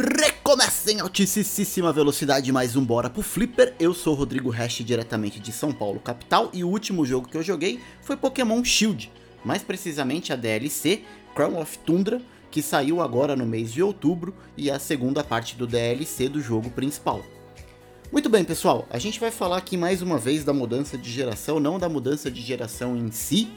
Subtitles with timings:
[0.00, 3.74] Recomeça em altíssima velocidade mais um Bora pro Flipper.
[3.80, 7.36] Eu sou o Rodrigo Hash, diretamente de São Paulo, capital, e o último jogo que
[7.36, 9.10] eu joguei foi Pokémon Shield,
[9.44, 11.02] mais precisamente a DLC
[11.34, 15.56] Crown of Tundra, que saiu agora no mês de outubro e é a segunda parte
[15.56, 17.24] do DLC do jogo principal.
[18.12, 21.58] Muito bem, pessoal, a gente vai falar aqui mais uma vez da mudança de geração,
[21.58, 23.50] não da mudança de geração em si,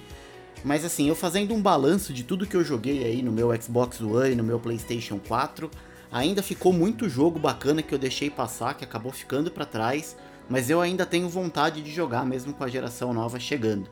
[0.64, 4.02] mas assim, eu fazendo um balanço de tudo que eu joguei aí no meu Xbox
[4.02, 5.70] One e no meu PlayStation 4,
[6.12, 10.18] ainda ficou muito jogo bacana que eu deixei passar, que acabou ficando para trás,
[10.50, 13.90] mas eu ainda tenho vontade de jogar mesmo com a geração nova chegando.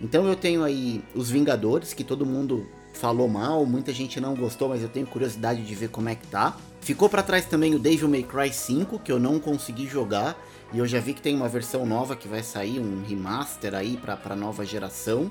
[0.00, 4.68] Então eu tenho aí os Vingadores, que todo mundo falou mal, muita gente não gostou,
[4.68, 6.56] mas eu tenho curiosidade de ver como é que tá.
[6.80, 10.36] Ficou para trás também o Devil May Cry 5, que eu não consegui jogar,
[10.72, 13.96] e eu já vi que tem uma versão nova que vai sair, um remaster aí
[13.96, 15.30] para nova geração.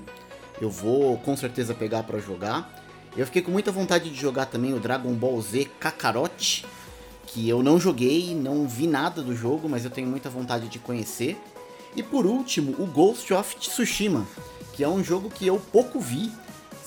[0.60, 2.81] Eu vou com certeza pegar para jogar.
[3.16, 6.64] Eu fiquei com muita vontade de jogar também o Dragon Ball Z Kakarot,
[7.26, 10.78] que eu não joguei, não vi nada do jogo, mas eu tenho muita vontade de
[10.78, 11.36] conhecer.
[11.94, 14.26] E por último, o Ghost of Tsushima,
[14.72, 16.32] que é um jogo que eu pouco vi,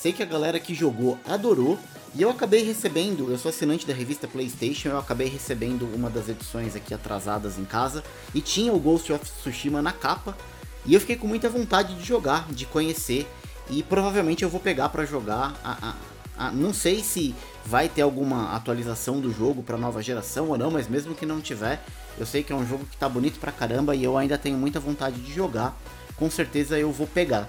[0.06, 1.80] Sei que a galera que jogou adorou.
[2.14, 6.30] E eu acabei recebendo, eu sou assinante da revista PlayStation, eu acabei recebendo uma das
[6.30, 10.38] edições aqui atrasadas em casa e tinha o Ghost of Tsushima na capa.
[10.86, 13.28] E eu fiquei com muita vontade de jogar, de conhecer
[13.68, 15.60] e provavelmente eu vou pegar para jogar.
[15.64, 15.96] A, a,
[16.38, 17.34] a, não sei se
[17.66, 21.42] vai ter alguma atualização do jogo para nova geração ou não, mas mesmo que não
[21.42, 21.84] tiver,
[22.18, 24.58] eu sei que é um jogo que tá bonito pra caramba e eu ainda tenho
[24.58, 25.78] muita vontade de jogar.
[26.16, 27.48] Com certeza eu vou pegar.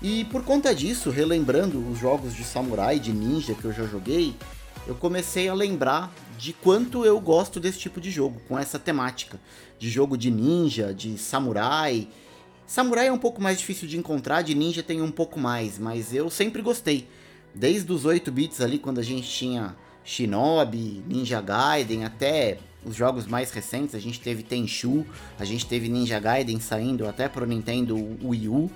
[0.00, 4.34] E por conta disso, relembrando os jogos de samurai, de ninja que eu já joguei,
[4.86, 9.38] eu comecei a lembrar de quanto eu gosto desse tipo de jogo, com essa temática
[9.78, 12.08] de jogo de ninja, de samurai.
[12.66, 16.14] Samurai é um pouco mais difícil de encontrar, de ninja tem um pouco mais, mas
[16.14, 17.08] eu sempre gostei.
[17.54, 23.26] Desde os 8 bits ali, quando a gente tinha Shinobi, Ninja Gaiden, até os jogos
[23.26, 25.06] mais recentes, a gente teve Tenchu,
[25.38, 28.70] a gente teve Ninja Gaiden saindo até pro Nintendo Wii U.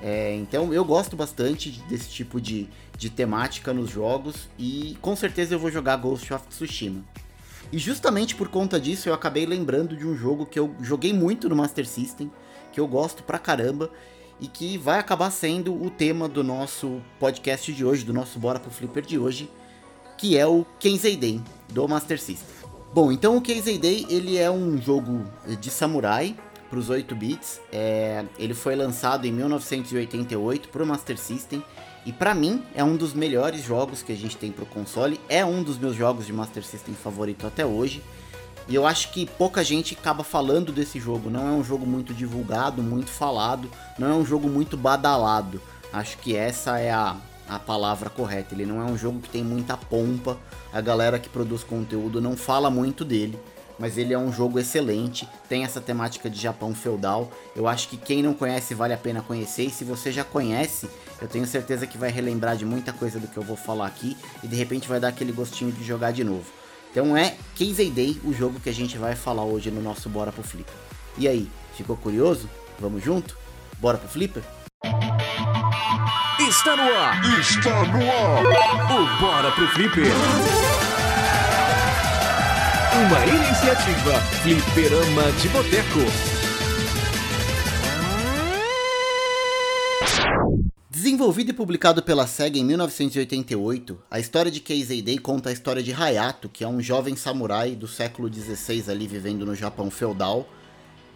[0.00, 5.54] É, então eu gosto bastante desse tipo de, de temática nos jogos e com certeza
[5.54, 7.02] eu vou jogar Ghost of Tsushima.
[7.72, 11.48] E justamente por conta disso eu acabei lembrando de um jogo que eu joguei muito
[11.48, 12.30] no Master System,
[12.72, 13.90] que eu gosto pra caramba
[14.40, 18.60] e que vai acabar sendo o tema do nosso podcast de hoje, do nosso Bora
[18.60, 19.50] pro Flipper de hoje,
[20.16, 22.58] que é o Kenzei Den do Master System.
[22.92, 25.24] Bom, então o Kenzei Day ele é um jogo
[25.60, 26.34] de samurai
[26.70, 27.60] para os 8 bits.
[27.72, 31.62] É, ele foi lançado em 1988 para o Master System
[32.06, 35.20] e para mim é um dos melhores jogos que a gente tem para o console.
[35.28, 38.02] É um dos meus jogos de Master System favorito até hoje.
[38.68, 41.30] E eu acho que pouca gente acaba falando desse jogo.
[41.30, 45.60] Não é um jogo muito divulgado, muito falado, não é um jogo muito badalado.
[45.92, 47.16] Acho que essa é a,
[47.48, 48.54] a palavra correta.
[48.54, 50.36] Ele não é um jogo que tem muita pompa.
[50.70, 53.38] A galera que produz conteúdo não fala muito dele
[53.78, 57.30] mas ele é um jogo excelente, tem essa temática de Japão feudal.
[57.54, 60.88] Eu acho que quem não conhece vale a pena conhecer, e se você já conhece,
[61.22, 64.16] eu tenho certeza que vai relembrar de muita coisa do que eu vou falar aqui
[64.42, 66.57] e de repente vai dar aquele gostinho de jogar de novo.
[66.98, 70.32] Então é Casey Day o jogo que a gente vai falar hoje no nosso Bora
[70.32, 70.74] pro Flipper.
[71.16, 72.50] E aí, ficou curioso?
[72.80, 73.38] Vamos junto?
[73.78, 74.42] Bora pro Flipper?
[76.40, 77.38] Está no ar!
[77.38, 78.42] Está no ar!
[78.90, 80.06] O Bora pro Flipper!
[83.06, 86.37] Uma iniciativa Fliperama de Boteco.
[91.18, 95.82] Desenvolvido e publicado pela SEGA em 1988, a história de Keizei Day conta a história
[95.82, 100.48] de Hayato, que é um jovem samurai do século XVI ali vivendo no Japão feudal,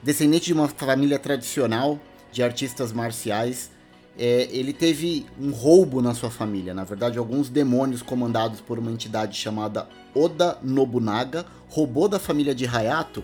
[0.02, 2.00] descendente de uma família tradicional
[2.32, 3.70] de artistas marciais
[4.18, 6.74] é, ele teve um roubo na sua família.
[6.74, 12.66] Na verdade, alguns demônios comandados por uma entidade chamada Oda Nobunaga roubou da família de
[12.66, 13.22] Hayato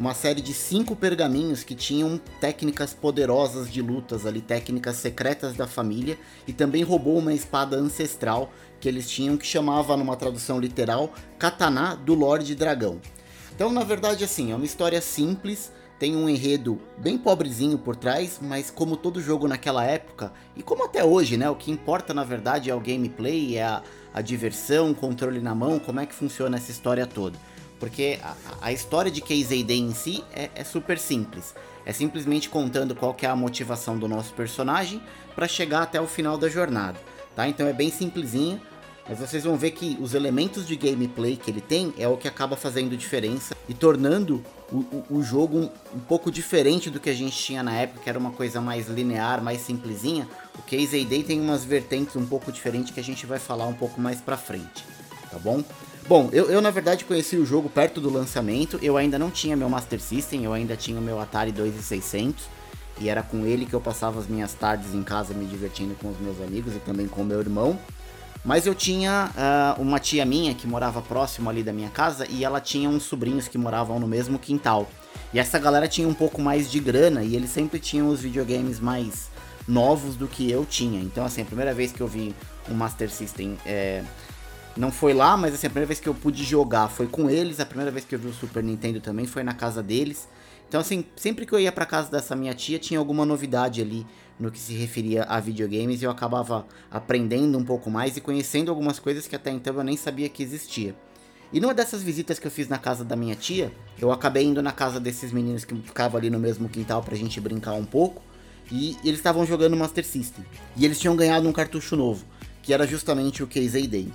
[0.00, 5.66] uma série de cinco pergaminhos que tinham técnicas poderosas de lutas ali, técnicas secretas da
[5.66, 11.12] família, e também roubou uma espada ancestral que eles tinham que chamava numa tradução literal
[11.38, 12.98] Katana do Lorde Dragão.
[13.54, 18.38] Então, na verdade, assim, é uma história simples, tem um enredo bem pobrezinho por trás,
[18.40, 21.50] mas como todo jogo naquela época, e como até hoje, né?
[21.50, 23.82] O que importa na verdade é o gameplay, é a,
[24.14, 27.38] a diversão, controle na mão, como é que funciona essa história toda.
[27.80, 31.54] Porque a, a história de KZD em si é, é, super simples.
[31.86, 35.02] É simplesmente contando qual que é a motivação do nosso personagem
[35.34, 37.00] para chegar até o final da jornada.
[37.34, 37.48] Tá?
[37.48, 38.60] Então é bem simplesinho,
[39.08, 42.28] mas vocês vão ver que os elementos de gameplay que ele tem é o que
[42.28, 47.08] acaba fazendo diferença e tornando o, o, o jogo um, um, pouco diferente do que
[47.08, 50.28] a gente tinha na época, que era uma coisa mais linear, mais simplesinha.
[50.58, 53.74] O Case Day tem umas vertentes um pouco diferentes que a gente vai falar um
[53.74, 54.84] pouco mais pra frente,
[55.30, 55.64] tá bom?
[56.10, 59.56] Bom, eu, eu na verdade conheci o jogo perto do lançamento, eu ainda não tinha
[59.56, 62.46] meu Master System, eu ainda tinha o meu Atari 2600,
[63.00, 66.10] e era com ele que eu passava as minhas tardes em casa me divertindo com
[66.10, 67.78] os meus amigos e também com o meu irmão.
[68.44, 69.30] Mas eu tinha
[69.78, 73.04] uh, uma tia minha que morava próximo ali da minha casa e ela tinha uns
[73.04, 74.90] sobrinhos que moravam no mesmo quintal.
[75.32, 78.80] E essa galera tinha um pouco mais de grana e eles sempre tinham os videogames
[78.80, 79.30] mais
[79.68, 81.00] novos do que eu tinha.
[81.00, 82.34] Então, assim, a primeira vez que eu vi
[82.68, 84.02] um Master System é,
[84.80, 87.60] não foi lá, mas assim, a primeira vez que eu pude jogar foi com eles.
[87.60, 90.26] A primeira vez que eu vi o Super Nintendo também foi na casa deles.
[90.66, 94.06] Então, assim, sempre que eu ia para casa dessa minha tia, tinha alguma novidade ali
[94.38, 98.70] no que se referia a videogames e eu acabava aprendendo um pouco mais e conhecendo
[98.70, 100.94] algumas coisas que até então eu nem sabia que existia.
[101.52, 104.62] E numa dessas visitas que eu fiz na casa da minha tia, eu acabei indo
[104.62, 108.22] na casa desses meninos que ficavam ali no mesmo quintal pra gente brincar um pouco.
[108.70, 110.44] E eles estavam jogando Master System.
[110.76, 112.24] E eles tinham ganhado um cartucho novo,
[112.62, 114.10] que era justamente o Case Day.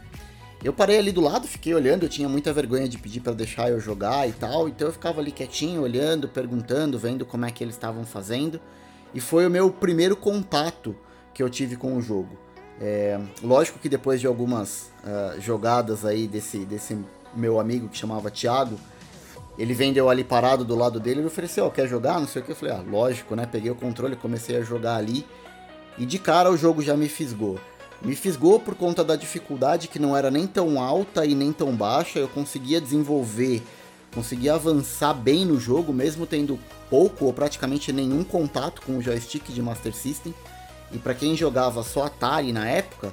[0.65, 3.69] Eu parei ali do lado, fiquei olhando, eu tinha muita vergonha de pedir para deixar
[3.69, 7.63] eu jogar e tal, então eu ficava ali quietinho, olhando, perguntando, vendo como é que
[7.63, 8.59] eles estavam fazendo.
[9.13, 10.95] E foi o meu primeiro contato
[11.35, 12.35] que eu tive com o jogo.
[12.81, 16.97] É, lógico que depois de algumas uh, jogadas aí desse, desse
[17.35, 18.79] meu amigo que chamava Thiago,
[19.59, 22.19] ele vendeu ali parado do lado dele e ofereceu, oh, quer jogar?
[22.19, 22.53] Não sei o que.
[22.53, 23.45] Eu falei, ah, lógico, né?
[23.45, 25.27] Peguei o controle, comecei a jogar ali.
[25.95, 27.59] E de cara o jogo já me fisgou.
[28.01, 31.75] Me fisgou por conta da dificuldade que não era nem tão alta e nem tão
[31.75, 32.19] baixa.
[32.19, 33.63] Eu conseguia desenvolver,
[34.13, 36.59] conseguia avançar bem no jogo, mesmo tendo
[36.89, 40.33] pouco ou praticamente nenhum contato com o joystick de Master System.
[40.91, 43.11] E para quem jogava só Atari na época,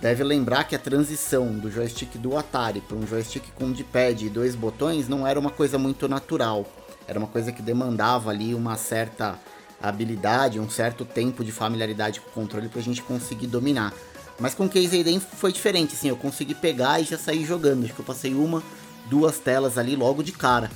[0.00, 4.30] deve lembrar que a transição do joystick do Atari para um joystick com D-pad e
[4.30, 6.66] dois botões não era uma coisa muito natural.
[7.06, 9.38] Era uma coisa que demandava ali uma certa
[9.82, 13.92] habilidade, um certo tempo de familiaridade com o controle para a gente conseguir dominar.
[14.40, 17.84] Mas com Case Aiden foi diferente, assim, eu consegui pegar e já sair jogando.
[17.84, 18.62] Acho que eu passei uma,
[19.10, 20.70] duas telas ali logo de cara.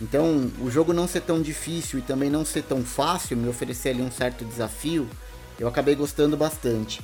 [0.00, 3.88] Então, o jogo não ser tão difícil e também não ser tão fácil, me oferecer
[3.88, 5.08] ali um certo desafio,
[5.58, 7.00] eu acabei gostando bastante.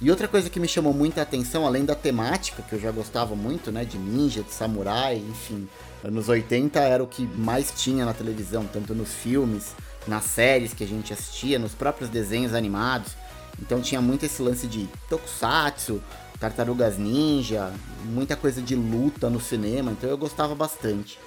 [0.00, 3.34] E outra coisa que me chamou muita atenção, além da temática, que eu já gostava
[3.34, 5.66] muito, né, de ninja, de samurai, enfim,
[6.04, 9.74] anos 80 era o que mais tinha na televisão, tanto nos filmes,
[10.06, 13.16] nas séries que a gente assistia, nos próprios desenhos animados.
[13.60, 16.02] Então tinha muito esse lance de tokusatsu,
[16.38, 17.72] tartarugas ninja,
[18.04, 21.18] muita coisa de luta no cinema, então eu gostava bastante.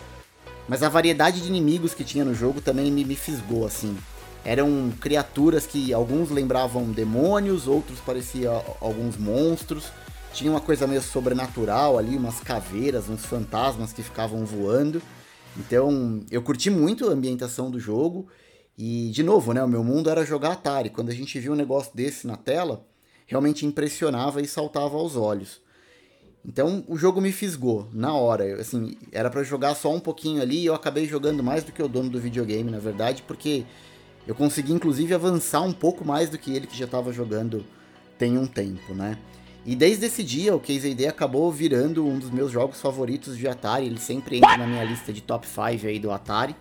[0.67, 3.97] Mas a variedade de inimigos que tinha no jogo também me, me fisgou, assim
[4.43, 9.91] eram criaturas que alguns lembravam demônios, outros pareciam alguns monstros.
[10.33, 15.01] Tinha uma coisa meio sobrenatural ali, umas caveiras, uns fantasmas que ficavam voando.
[15.57, 18.27] Então, eu curti muito a ambientação do jogo.
[18.81, 20.89] E, de novo, né, o meu mundo era jogar Atari.
[20.89, 22.87] Quando a gente viu um negócio desse na tela,
[23.27, 25.59] realmente impressionava e saltava aos olhos.
[26.45, 28.55] Então, o jogo me fisgou na hora.
[28.61, 31.83] Assim, era para jogar só um pouquinho ali e eu acabei jogando mais do que
[31.83, 33.65] o dono do videogame, na verdade, porque
[34.25, 37.65] eu consegui inclusive avançar um pouco mais do que ele que já estava jogando
[38.17, 39.17] tem um tempo, né?
[39.65, 43.47] E desde esse dia o Case AD acabou virando um dos meus jogos favoritos de
[43.47, 43.85] Atari.
[43.85, 46.55] Ele sempre entra na minha lista de top 5 aí do Atari.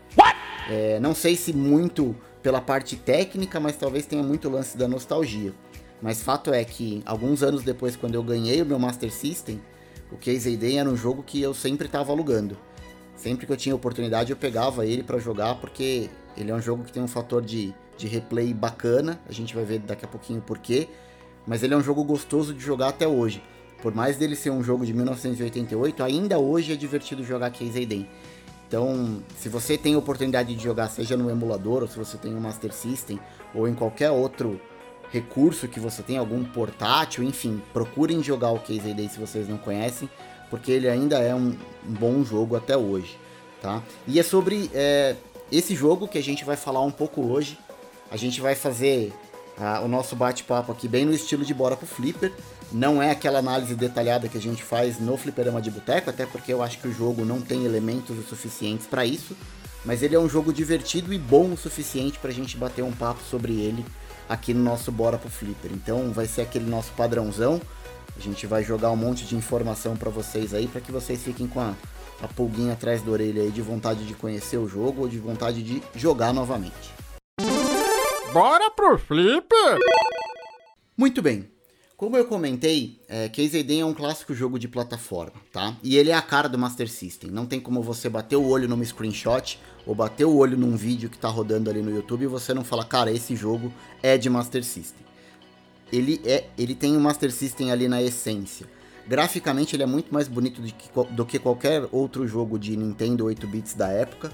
[0.68, 5.52] É, não sei se muito pela parte técnica, mas talvez tenha muito lance da nostalgia.
[6.00, 9.60] Mas fato é que alguns anos depois, quando eu ganhei o meu Master System,
[10.12, 12.56] o Case AD era um jogo que eu sempre estava alugando.
[13.16, 16.84] Sempre que eu tinha oportunidade, eu pegava ele para jogar, porque ele é um jogo
[16.84, 20.40] que tem um fator de, de replay bacana, a gente vai ver daqui a pouquinho
[20.40, 20.88] porquê,
[21.48, 23.42] mas ele é um jogo gostoso de jogar até hoje.
[23.80, 28.06] Por mais dele ser um jogo de 1988, ainda hoje é divertido jogar Case Aiden.
[28.68, 32.40] Então, se você tem oportunidade de jogar, seja no emulador, ou se você tem um
[32.40, 33.18] Master System,
[33.54, 34.60] ou em qualquer outro
[35.10, 39.56] recurso que você tem, algum portátil, enfim, procurem jogar o Case Aiden se vocês não
[39.56, 40.10] conhecem,
[40.50, 41.56] porque ele ainda é um,
[41.88, 43.18] um bom jogo até hoje,
[43.62, 43.82] tá?
[44.06, 45.16] E é sobre é,
[45.50, 47.58] esse jogo que a gente vai falar um pouco hoje.
[48.10, 49.12] A gente vai fazer
[49.58, 52.32] uh, o nosso bate-papo aqui bem no estilo de Bora pro Flipper.
[52.72, 56.52] Não é aquela análise detalhada que a gente faz no Fliperama de Boteco, até porque
[56.52, 59.36] eu acho que o jogo não tem elementos o suficientes para isso.
[59.84, 62.92] Mas ele é um jogo divertido e bom o suficiente para a gente bater um
[62.92, 63.84] papo sobre ele
[64.28, 65.70] aqui no nosso Bora pro Flipper.
[65.72, 67.60] Então vai ser aquele nosso padrãozão.
[68.16, 71.46] A gente vai jogar um monte de informação para vocês aí, para que vocês fiquem
[71.46, 71.74] com a
[72.20, 75.62] a pulguinha atrás da orelha aí de vontade de conhecer o jogo ou de vontade
[75.62, 76.97] de jogar novamente.
[78.32, 79.48] Bora pro flip!
[80.96, 81.50] Muito bem.
[81.96, 85.76] Como eu comentei, é, Case é um clássico jogo de plataforma, tá?
[85.82, 87.30] E ele é a cara do Master System.
[87.30, 91.10] Não tem como você bater o olho numa screenshot ou bater o olho num vídeo
[91.10, 94.30] que tá rodando ali no YouTube e você não falar, cara, esse jogo é de
[94.30, 95.04] Master System.
[95.92, 98.66] Ele é, ele tem o Master System ali na essência
[99.08, 103.24] Graficamente ele é muito mais bonito do que, do que qualquer outro jogo de Nintendo
[103.24, 104.30] 8 bits da época.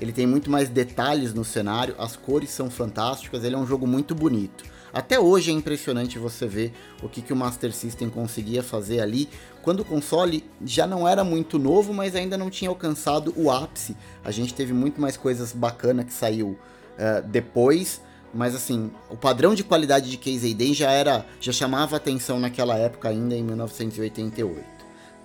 [0.00, 3.86] Ele tem muito mais detalhes no cenário, as cores são fantásticas, ele é um jogo
[3.86, 4.64] muito bonito.
[4.92, 6.72] Até hoje é impressionante você ver
[7.02, 9.28] o que, que o Master System conseguia fazer ali,
[9.62, 13.96] quando o console já não era muito novo, mas ainda não tinha alcançado o ápice.
[14.24, 18.00] A gente teve muito mais coisas bacanas que saiu uh, depois,
[18.32, 22.76] mas assim, o padrão de qualidade de Case AD já era, já chamava atenção naquela
[22.76, 24.75] época ainda em 1988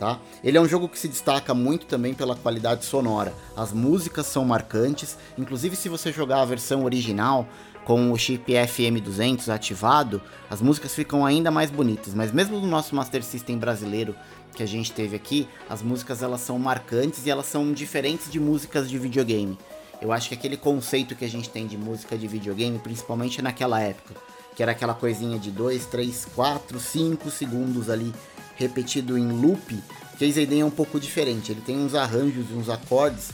[0.01, 0.20] tá?
[0.43, 3.36] Ele é um jogo que se destaca muito também pela qualidade sonora.
[3.55, 7.48] As músicas são marcantes, inclusive se você jogar a versão original
[7.86, 12.15] com o chip FM200 ativado, as músicas ficam ainda mais bonitas.
[12.15, 14.15] Mas mesmo no nosso Master System brasileiro
[14.55, 18.39] que a gente teve aqui, as músicas elas são marcantes e elas são diferentes de
[18.39, 19.55] músicas de videogame.
[20.01, 23.79] Eu acho que aquele conceito que a gente tem de música de videogame, principalmente naquela
[23.79, 24.15] época,
[24.55, 28.13] que era aquela coisinha de 2, 3, 4, 5 segundos ali
[28.55, 29.81] repetido em loop,
[30.22, 31.51] Case ID é um pouco diferente.
[31.51, 33.31] Ele tem uns arranjos e uns acordes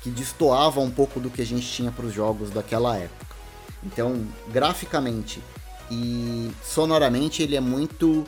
[0.00, 3.34] que destoavam um pouco do que a gente tinha para os jogos daquela época.
[3.82, 5.42] Então, graficamente
[5.90, 8.20] e sonoramente, ele é muito.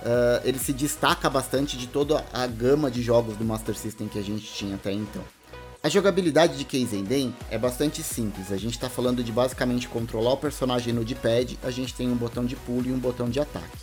[0.00, 4.18] Uh, ele se destaca bastante de toda a gama de jogos do Master System que
[4.18, 5.22] a gente tinha até então.
[5.88, 8.52] A jogabilidade de Keizeiden é bastante simples.
[8.52, 12.14] A gente está falando de basicamente controlar o personagem no D-pad, a gente tem um
[12.14, 13.78] botão de pulo e um botão de ataque.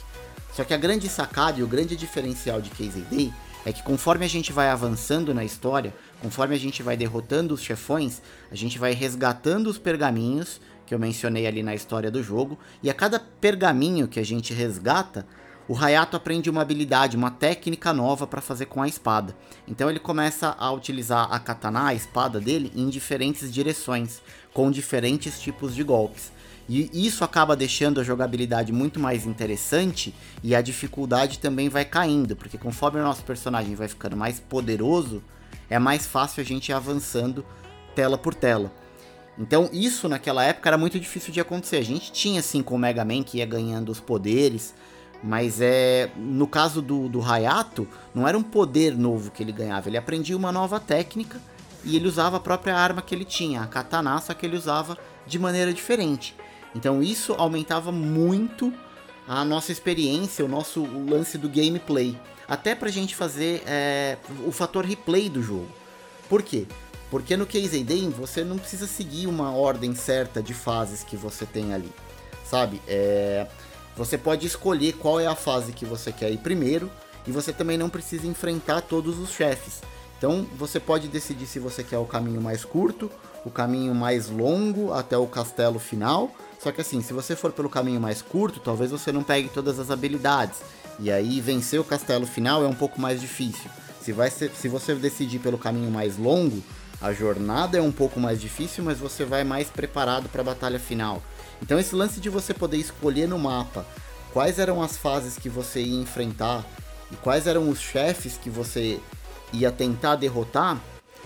[0.53, 3.33] Só que a grande sacada e o grande diferencial de KZD
[3.65, 7.63] é que conforme a gente vai avançando na história, conforme a gente vai derrotando os
[7.63, 8.21] chefões,
[8.51, 12.89] a gente vai resgatando os pergaminhos que eu mencionei ali na história do jogo, e
[12.91, 15.25] a cada pergaminho que a gente resgata,
[15.67, 19.36] o Hayato aprende uma habilidade, uma técnica nova para fazer com a espada.
[19.67, 24.22] Então ele começa a utilizar a katana, a espada dele, em diferentes direções,
[24.53, 26.31] com diferentes tipos de golpes.
[26.67, 32.36] E isso acaba deixando a jogabilidade muito mais interessante e a dificuldade também vai caindo,
[32.36, 35.24] porque conforme o nosso personagem vai ficando mais poderoso,
[35.69, 37.45] é mais fácil a gente ir avançando
[37.95, 38.72] tela por tela.
[39.38, 41.77] Então isso naquela época era muito difícil de acontecer.
[41.77, 44.74] A gente tinha assim com o Mega Man que ia ganhando os poderes,
[45.24, 49.89] mas é no caso do, do Hayato, não era um poder novo que ele ganhava,
[49.89, 51.41] ele aprendia uma nova técnica
[51.84, 54.98] e ele usava a própria arma que ele tinha, a katana, só que ele usava
[55.25, 56.36] de maneira diferente.
[56.74, 58.74] Então isso aumentava muito
[59.27, 62.19] a nossa experiência, o nosso lance do gameplay.
[62.48, 65.69] Até pra gente fazer é, o fator replay do jogo.
[66.29, 66.67] Por quê?
[67.10, 71.45] Porque no Case Day você não precisa seguir uma ordem certa de fases que você
[71.45, 71.91] tem ali.
[72.43, 72.81] Sabe?
[72.88, 73.48] É,
[73.96, 76.90] você pode escolher qual é a fase que você quer ir primeiro.
[77.28, 79.82] E você também não precisa enfrentar todos os chefes.
[80.18, 83.10] Então você pode decidir se você quer o caminho mais curto,
[83.44, 86.32] o caminho mais longo até o castelo final
[86.66, 89.78] só que assim, se você for pelo caminho mais curto, talvez você não pegue todas
[89.78, 90.62] as habilidades.
[91.00, 93.70] E aí vencer o castelo final é um pouco mais difícil.
[94.02, 96.64] Se, vai ser, se você decidir pelo caminho mais longo,
[97.00, 100.80] a jornada é um pouco mais difícil, mas você vai mais preparado para a batalha
[100.80, 101.22] final.
[101.65, 103.84] Então esse lance de você poder escolher no mapa
[104.31, 106.63] quais eram as fases que você ia enfrentar
[107.12, 109.00] e quais eram os chefes que você
[109.51, 110.79] ia tentar derrotar,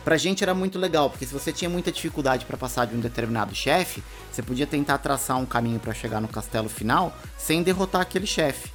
[0.04, 3.00] Pra gente era muito legal, porque se você tinha muita dificuldade para passar de um
[3.00, 8.02] determinado chefe, você podia tentar traçar um caminho para chegar no castelo final sem derrotar
[8.02, 8.72] aquele chefe.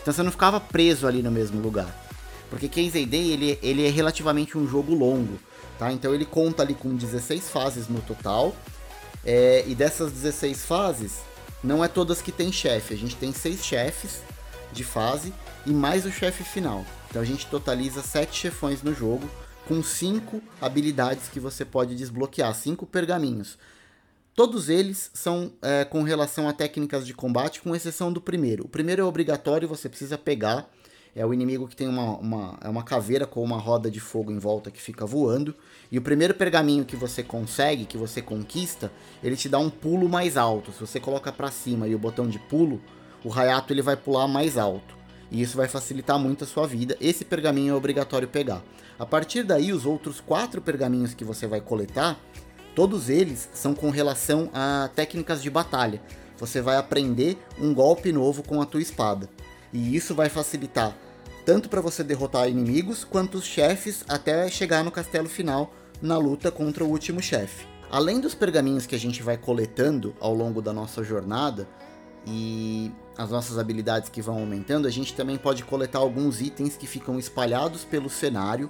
[0.00, 1.94] Então você não ficava preso ali no mesmo lugar.
[2.48, 5.38] Porque Case Day ele, ele é relativamente um jogo longo,
[5.78, 5.92] tá?
[5.92, 8.54] Então ele conta ali com 16 fases no total.
[9.24, 11.20] É, e dessas 16 fases,
[11.62, 12.94] não é todas que tem chefe.
[12.94, 14.22] A gente tem seis chefes
[14.72, 15.32] de fase
[15.66, 16.84] e mais o chefe final.
[17.08, 19.28] Então a gente totaliza sete chefões no jogo
[19.66, 23.56] com cinco habilidades que você pode desbloquear, cinco pergaminhos.
[24.34, 28.64] Todos eles são é, com relação a técnicas de combate, com exceção do primeiro.
[28.64, 30.68] O primeiro é obrigatório, você precisa pegar.
[31.16, 34.32] É o inimigo que tem uma, uma, é uma caveira com uma roda de fogo
[34.32, 35.54] em volta que fica voando.
[35.90, 38.90] E o primeiro pergaminho que você consegue, que você conquista,
[39.22, 40.72] ele te dá um pulo mais alto.
[40.72, 42.80] Se você coloca para cima e o botão de pulo,
[43.24, 44.96] o Hayato ele vai pular mais alto.
[45.30, 46.96] E isso vai facilitar muito a sua vida.
[47.00, 48.62] Esse pergaminho é obrigatório pegar.
[48.98, 52.18] A partir daí, os outros quatro pergaminhos que você vai coletar,
[52.74, 56.02] todos eles são com relação a técnicas de batalha.
[56.38, 59.28] Você vai aprender um golpe novo com a tua espada.
[59.72, 61.03] E isso vai facilitar
[61.44, 66.50] tanto para você derrotar inimigos quanto os chefes até chegar no castelo final na luta
[66.50, 67.66] contra o último chefe.
[67.90, 71.68] Além dos pergaminhos que a gente vai coletando ao longo da nossa jornada
[72.26, 76.86] e as nossas habilidades que vão aumentando, a gente também pode coletar alguns itens que
[76.86, 78.68] ficam espalhados pelo cenário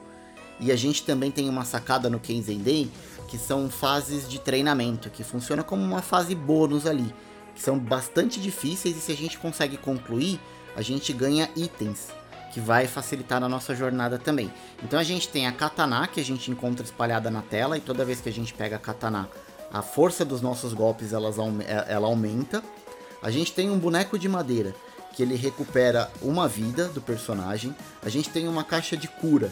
[0.60, 2.90] e a gente também tem uma sacada no Kensei Day,
[3.28, 7.14] que são fases de treinamento, que funciona como uma fase bônus ali,
[7.54, 10.38] que são bastante difíceis e se a gente consegue concluir,
[10.76, 12.08] a gente ganha itens,
[12.54, 14.48] que vai facilitar na nossa jornada também.
[14.80, 18.04] Então a gente tem a katana que a gente encontra espalhada na tela e toda
[18.04, 19.28] vez que a gente pega a katana,
[19.72, 22.62] a força dos nossos golpes elas, é, ela aumenta.
[23.20, 24.72] A gente tem um boneco de madeira
[25.16, 27.74] que ele recupera uma vida do personagem.
[28.04, 29.50] A gente tem uma caixa de cura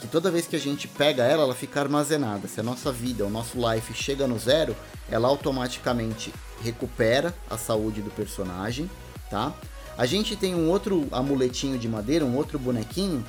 [0.00, 2.48] que toda vez que a gente pega ela, ela fica armazenada.
[2.48, 4.74] Se a nossa vida, o nosso life chega no zero,
[5.08, 8.90] ela automaticamente recupera a saúde do personagem,
[9.30, 9.54] tá?
[9.96, 13.22] A gente tem um outro amuletinho de madeira, um outro bonequinho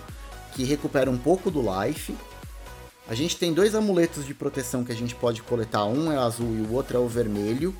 [0.53, 2.15] que recupera um pouco do life.
[3.07, 6.55] A gente tem dois amuletos de proteção que a gente pode coletar, um é azul
[6.55, 7.75] e o outro é o vermelho,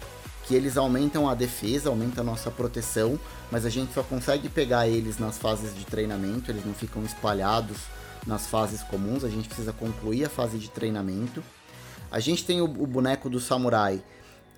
[0.45, 3.17] que eles aumentam a defesa, aumentam a nossa proteção,
[3.49, 7.77] mas a gente só consegue pegar eles nas fases de treinamento, eles não ficam espalhados
[8.27, 11.41] nas fases comuns, a gente precisa concluir a fase de treinamento.
[12.11, 14.03] A gente tem o, o boneco do samurai,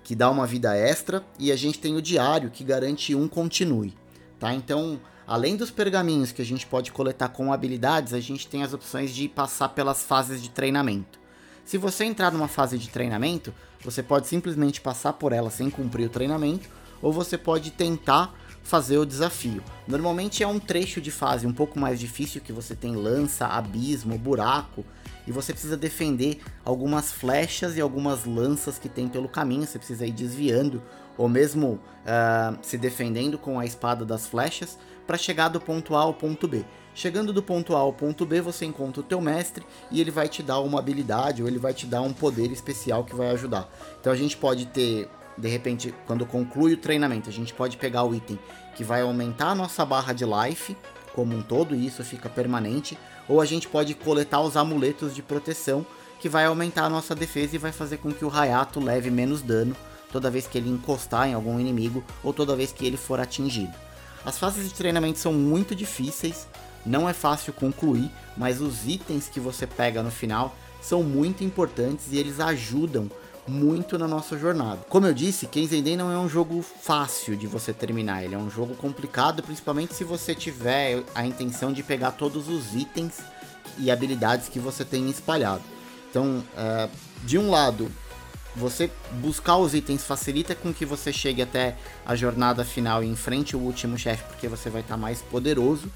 [0.02, 3.94] que dá uma vida extra, e a gente tem o diário, que garante um continue
[4.38, 4.54] tá?
[4.54, 8.72] Então, além dos pergaminhos que a gente pode coletar com habilidades, a gente tem as
[8.72, 11.18] opções de passar pelas fases de treinamento.
[11.64, 13.52] Se você entrar numa fase de treinamento,
[13.82, 16.68] você pode simplesmente passar por ela sem cumprir o treinamento,
[17.02, 18.34] ou você pode tentar
[18.66, 19.62] fazer o desafio.
[19.86, 24.18] Normalmente é um trecho de fase um pouco mais difícil que você tem lança, abismo,
[24.18, 24.84] buraco,
[25.24, 30.04] e você precisa defender algumas flechas e algumas lanças que tem pelo caminho, você precisa
[30.04, 30.82] ir desviando
[31.16, 36.00] ou mesmo uh, se defendendo com a espada das flechas para chegar do ponto A
[36.00, 36.64] ao ponto B.
[36.94, 40.28] Chegando do ponto A ao ponto B, você encontra o teu mestre e ele vai
[40.28, 43.70] te dar uma habilidade ou ele vai te dar um poder especial que vai ajudar.
[44.00, 48.04] Então a gente pode ter, de repente, quando conclui o treinamento, a gente pode pegar
[48.04, 48.38] o item
[48.74, 50.76] que vai aumentar a nossa barra de life
[51.14, 55.22] como um todo e isso fica permanente, ou a gente pode coletar os amuletos de
[55.22, 55.84] proteção
[56.20, 59.40] que vai aumentar a nossa defesa e vai fazer com que o Hayato leve menos
[59.40, 59.74] dano
[60.12, 63.72] toda vez que ele encostar em algum inimigo ou toda vez que ele for atingido.
[64.24, 66.46] As fases de treinamento são muito difíceis,
[66.84, 72.06] não é fácil concluir, mas os itens que você pega no final são muito importantes
[72.12, 73.10] e eles ajudam
[73.46, 74.80] muito na nossa jornada.
[74.88, 78.50] Como eu disse, Kenzenden não é um jogo fácil de você terminar, ele é um
[78.50, 83.20] jogo complicado, principalmente se você tiver a intenção de pegar todos os itens
[83.78, 85.62] e habilidades que você tem espalhado.
[86.10, 86.90] Então, uh,
[87.24, 87.90] de um lado,
[88.54, 93.54] você buscar os itens facilita com que você chegue até a jornada final e enfrente
[93.54, 95.90] o último chefe, porque você vai estar tá mais poderoso.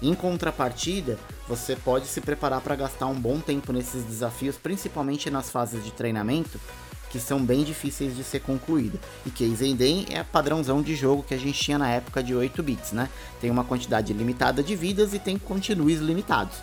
[0.00, 5.50] Em contrapartida, você pode se preparar para gastar um bom tempo nesses desafios, principalmente nas
[5.50, 6.60] fases de treinamento,
[7.14, 8.98] que são bem difíceis de ser concluída.
[9.24, 12.90] E Keizenden é padrãozão de jogo que a gente tinha na época de 8 bits,
[12.90, 13.08] né?
[13.40, 16.56] Tem uma quantidade limitada de vidas e tem continues limitados.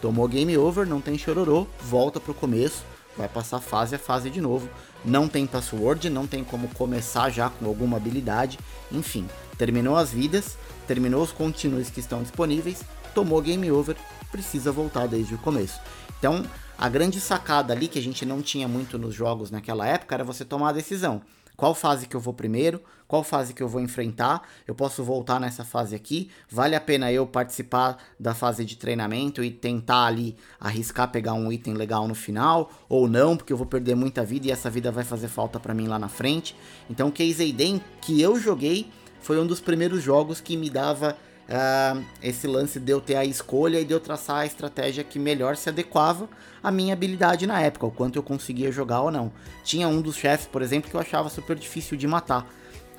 [0.00, 2.84] Tomou game over, não tem chororô, volta pro começo,
[3.16, 4.68] vai passar fase a fase de novo.
[5.04, 8.60] Não tem password, não tem como começar já com alguma habilidade.
[8.92, 13.96] Enfim, terminou as vidas, terminou os continues que estão disponíveis, tomou game over,
[14.30, 15.80] precisa voltar desde o começo.
[16.16, 16.44] Então,
[16.78, 20.24] a grande sacada ali que a gente não tinha muito nos jogos naquela época era
[20.24, 21.22] você tomar a decisão.
[21.56, 22.82] Qual fase que eu vou primeiro?
[23.08, 24.42] Qual fase que eu vou enfrentar?
[24.66, 26.30] Eu posso voltar nessa fase aqui?
[26.50, 31.50] Vale a pena eu participar da fase de treinamento e tentar ali arriscar pegar um
[31.50, 32.70] item legal no final?
[32.90, 35.72] Ou não, porque eu vou perder muita vida e essa vida vai fazer falta para
[35.72, 36.54] mim lá na frente.
[36.90, 37.56] Então, Keizei
[38.02, 41.16] que eu joguei foi um dos primeiros jogos que me dava
[41.48, 45.18] uh, esse lance de eu ter a escolha e de eu traçar a estratégia que
[45.18, 46.28] melhor se adequava
[46.62, 49.32] à minha habilidade na época, o quanto eu conseguia jogar ou não.
[49.64, 52.46] Tinha um dos chefes, por exemplo, que eu achava super difícil de matar,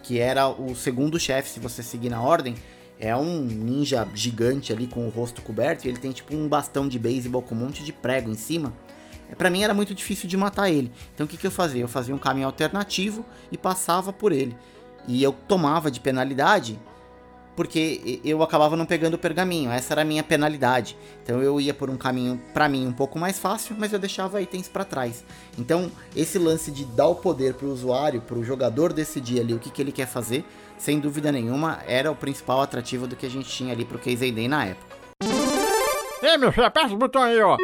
[0.04, 2.56] que era o segundo chefe, se você seguir na ordem,
[3.00, 6.88] é um ninja gigante ali com o rosto coberto e ele tem tipo um bastão
[6.88, 8.74] de beisebol com um monte de prego em cima.
[9.38, 10.92] Para mim era muito difícil de matar ele.
[11.14, 11.82] Então o que, que eu fazia?
[11.82, 14.56] Eu fazia um caminho alternativo e passava por ele.
[15.08, 16.80] E eu tomava de penalidade
[17.58, 20.96] porque eu acabava não pegando o pergaminho, essa era a minha penalidade.
[21.24, 24.40] Então eu ia por um caminho para mim um pouco mais fácil, mas eu deixava
[24.40, 25.26] itens para trás.
[25.58, 29.56] Então esse lance de dar o poder para o usuário, para o jogador decidir ali
[29.56, 30.46] o que, que ele quer fazer,
[30.78, 34.32] sem dúvida nenhuma, era o principal atrativo do que a gente tinha ali pro Case
[34.32, 34.96] Day na época.
[36.22, 37.58] Ei, meu filho, aperta o botão aí, ó.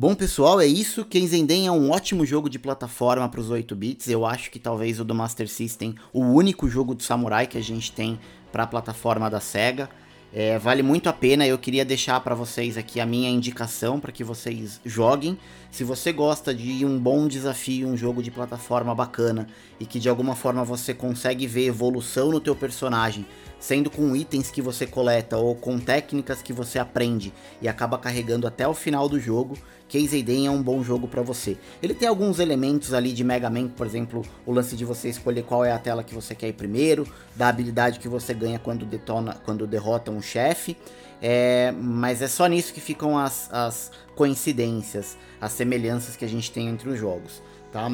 [0.00, 1.04] Bom, pessoal, é isso.
[1.04, 4.08] Kenzenden é um ótimo jogo de plataforma para os 8 bits.
[4.08, 7.60] Eu acho que talvez o do Master System, o único jogo de samurai que a
[7.60, 8.16] gente tem
[8.50, 9.88] para a plataforma da Sega.
[10.32, 14.12] É, vale muito a pena, eu queria deixar para vocês aqui a minha indicação para
[14.12, 15.38] que vocês joguem.
[15.70, 19.46] Se você gosta de um bom desafio, um jogo de plataforma bacana
[19.78, 23.26] e que de alguma forma você consegue ver evolução no teu personagem
[23.58, 28.46] sendo com itens que você coleta ou com técnicas que você aprende e acaba carregando
[28.46, 29.56] até o final do jogo,
[29.88, 31.56] Case Den é um bom jogo para você.
[31.82, 35.44] Ele tem alguns elementos ali de Mega Man, por exemplo, o lance de você escolher
[35.44, 38.84] qual é a tela que você quer ir primeiro, da habilidade que você ganha quando
[38.84, 40.76] detona, quando derrota um chefe.
[41.20, 46.50] É, mas é só nisso que ficam as, as coincidências, as semelhanças que a gente
[46.50, 47.42] tem entre os jogos.
[47.72, 47.88] Tá?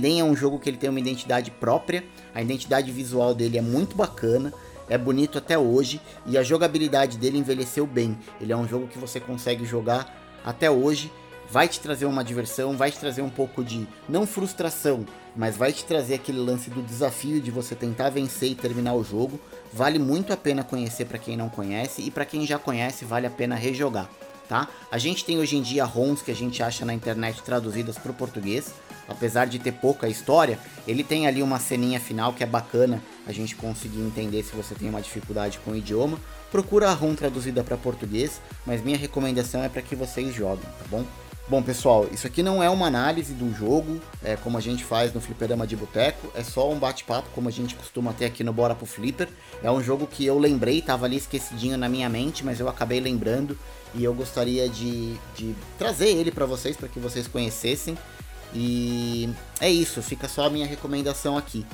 [0.00, 3.62] Den é um jogo que ele tem uma identidade própria, a identidade visual dele é
[3.62, 4.52] muito bacana,
[4.88, 8.16] é bonito até hoje e a jogabilidade dele envelheceu bem.
[8.40, 11.12] Ele é um jogo que você consegue jogar até hoje,
[11.50, 15.04] vai te trazer uma diversão, vai te trazer um pouco de não frustração,
[15.38, 19.04] mas vai te trazer aquele lance do desafio de você tentar vencer e terminar o
[19.04, 19.40] jogo.
[19.72, 23.26] Vale muito a pena conhecer para quem não conhece e para quem já conhece vale
[23.26, 24.10] a pena rejogar,
[24.48, 24.68] tá?
[24.90, 28.10] A gente tem hoje em dia ROMs que a gente acha na internet traduzidas para
[28.10, 28.74] o português
[29.08, 33.32] apesar de ter pouca história, ele tem ali uma ceninha final que é bacana a
[33.32, 36.18] gente conseguir entender se você tem uma dificuldade com o idioma.
[36.52, 40.84] Procura a ROM traduzida para português, mas minha recomendação é para que vocês joguem, tá
[40.90, 41.04] bom?
[41.50, 45.14] Bom, pessoal, isso aqui não é uma análise do jogo, é como a gente faz
[45.14, 48.52] no Fliperama de Boteco, é só um bate-papo, como a gente costuma ter aqui no
[48.52, 49.30] Bora pro Flipper.
[49.62, 53.00] É um jogo que eu lembrei, tava ali esquecidinho na minha mente, mas eu acabei
[53.00, 53.58] lembrando
[53.94, 57.96] e eu gostaria de, de trazer ele para vocês, para que vocês conhecessem.
[58.54, 61.64] E é isso, fica só a minha recomendação aqui.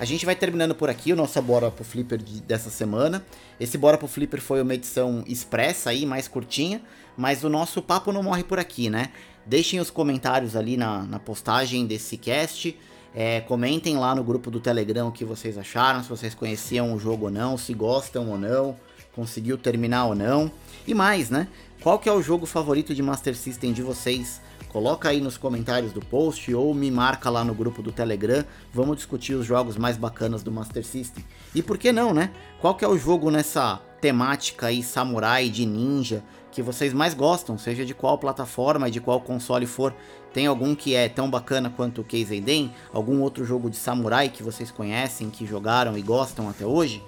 [0.00, 3.22] A gente vai terminando por aqui o nosso Bora pro Flipper de, dessa semana.
[3.60, 6.80] Esse Bora pro Flipper foi uma edição expressa aí, mais curtinha,
[7.18, 9.10] mas o nosso papo não morre por aqui, né?
[9.44, 12.74] Deixem os comentários ali na, na postagem desse cast.
[13.14, 16.98] É, comentem lá no grupo do Telegram o que vocês acharam, se vocês conheciam o
[16.98, 18.76] jogo ou não, se gostam ou não,
[19.14, 20.50] conseguiu terminar ou não.
[20.86, 21.46] E mais, né?
[21.82, 24.40] Qual que é o jogo favorito de Master System de vocês?
[24.70, 28.44] Coloca aí nos comentários do post ou me marca lá no grupo do Telegram.
[28.72, 31.24] Vamos discutir os jogos mais bacanas do Master System.
[31.52, 32.30] E por que não, né?
[32.60, 37.58] Qual que é o jogo nessa temática aí samurai de ninja que vocês mais gostam,
[37.58, 39.92] seja de qual plataforma e de qual console for?
[40.32, 42.72] Tem algum que é tão bacana quanto o Keizenden?
[42.92, 47.02] Algum outro jogo de samurai que vocês conhecem, que jogaram e gostam até hoje?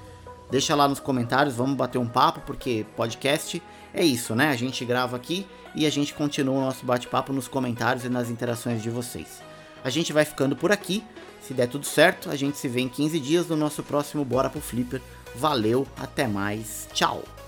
[0.50, 3.62] Deixa lá nos comentários, vamos bater um papo, porque podcast
[3.94, 4.48] é isso, né?
[4.48, 8.30] A gente grava aqui e a gente continua o nosso bate-papo nos comentários e nas
[8.30, 9.42] interações de vocês.
[9.84, 11.02] A gente vai ficando por aqui.
[11.40, 14.48] Se der tudo certo, a gente se vê em 15 dias no nosso próximo Bora
[14.48, 15.02] pro Flipper.
[15.34, 17.41] Valeu, até mais, tchau!